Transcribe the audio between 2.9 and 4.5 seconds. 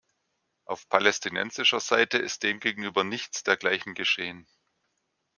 nichts dergleichen geschehen.